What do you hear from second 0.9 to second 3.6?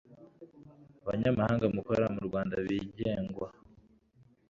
banyamahanga bakorera mu rwanda bigengwa